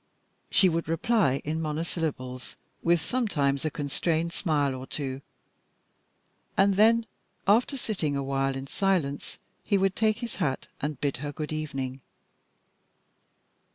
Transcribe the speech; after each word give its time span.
She 0.49 0.67
would 0.67 0.89
reply 0.89 1.43
in 1.45 1.61
monosyllables, 1.61 2.55
with 2.81 2.99
sometimes 2.99 3.63
a 3.65 3.69
constrained 3.69 4.33
smile 4.33 4.73
or 4.73 4.87
two, 4.87 5.21
and 6.57 6.73
then, 6.73 7.05
after 7.47 7.77
sitting 7.77 8.15
a 8.17 8.23
while 8.23 8.55
in 8.55 8.65
silence, 8.65 9.37
he 9.63 9.77
would 9.77 9.95
take 9.95 10.17
his 10.17 10.37
hat 10.37 10.67
and 10.81 10.99
bid 10.99 11.17
her 11.17 11.31
good 11.31 11.53
evening. 11.53 12.01